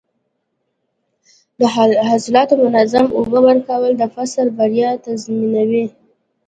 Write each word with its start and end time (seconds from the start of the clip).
د 1.59 1.61
حاصلاتو 2.09 2.53
منظم 2.65 3.05
اوبه 3.17 3.39
ورکول 3.47 3.91
د 3.97 4.03
فصل 4.15 4.47
بریا 4.57 4.91
تضمینوي. 5.05 5.85